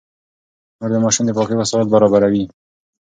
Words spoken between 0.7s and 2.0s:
مور د ماشوم د پاکۍ وسايل